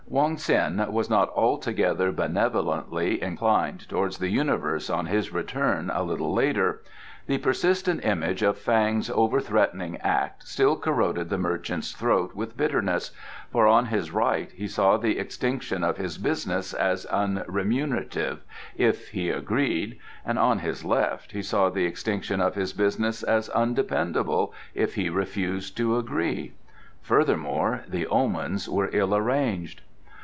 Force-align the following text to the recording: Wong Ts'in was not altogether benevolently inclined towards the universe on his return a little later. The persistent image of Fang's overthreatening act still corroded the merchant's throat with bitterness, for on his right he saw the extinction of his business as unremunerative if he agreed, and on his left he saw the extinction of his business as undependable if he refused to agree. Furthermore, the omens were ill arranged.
Wong 0.07 0.35
Ts'in 0.37 0.85
was 0.91 1.09
not 1.09 1.29
altogether 1.29 2.11
benevolently 2.11 3.23
inclined 3.23 3.87
towards 3.87 4.17
the 4.17 4.27
universe 4.27 4.89
on 4.89 5.05
his 5.05 5.31
return 5.31 5.89
a 5.89 6.03
little 6.03 6.33
later. 6.33 6.81
The 7.27 7.37
persistent 7.37 8.03
image 8.03 8.41
of 8.41 8.57
Fang's 8.57 9.09
overthreatening 9.09 10.01
act 10.03 10.45
still 10.45 10.75
corroded 10.75 11.29
the 11.29 11.37
merchant's 11.37 11.93
throat 11.93 12.35
with 12.35 12.57
bitterness, 12.57 13.11
for 13.51 13.67
on 13.67 13.85
his 13.85 14.11
right 14.11 14.51
he 14.51 14.67
saw 14.67 14.97
the 14.97 15.17
extinction 15.17 15.81
of 15.81 15.95
his 15.95 16.17
business 16.17 16.73
as 16.73 17.05
unremunerative 17.09 18.39
if 18.75 19.11
he 19.11 19.29
agreed, 19.29 19.97
and 20.25 20.37
on 20.37 20.59
his 20.59 20.83
left 20.83 21.31
he 21.31 21.41
saw 21.41 21.69
the 21.69 21.85
extinction 21.85 22.41
of 22.41 22.55
his 22.55 22.73
business 22.73 23.23
as 23.23 23.47
undependable 23.55 24.53
if 24.75 24.95
he 24.95 25.09
refused 25.09 25.77
to 25.77 25.95
agree. 25.95 26.53
Furthermore, 27.01 27.85
the 27.87 28.05
omens 28.07 28.67
were 28.67 28.89
ill 28.91 29.15
arranged. 29.15 29.79